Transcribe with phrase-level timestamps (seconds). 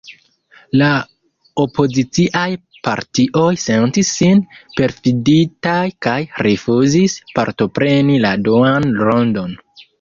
[0.81, 0.85] La
[1.63, 2.45] opoziciaj
[2.87, 4.43] partioj sentis sin
[4.81, 6.17] perfiditaj kaj
[6.51, 9.59] rifuzis partopreni la duan rondon.